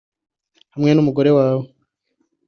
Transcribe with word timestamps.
Hamwe 0.73 0.89
n’umugabo 0.93 1.29
we 1.47 1.65